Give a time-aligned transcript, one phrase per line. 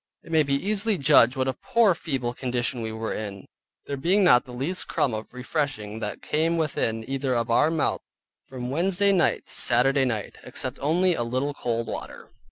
[0.23, 3.45] It may be easily judged what a poor feeble condition we were in,
[3.85, 8.01] there being not the least crumb of refreshing that came within either of our mouths
[8.47, 12.31] from Wednesday night to Saturday night, except only a little cold water.